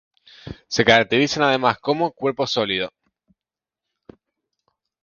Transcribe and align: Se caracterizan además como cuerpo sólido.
Se 0.67 0.83
caracterizan 0.83 1.43
además 1.43 1.77
como 1.77 2.09
cuerpo 2.11 2.47
sólido. 2.47 2.89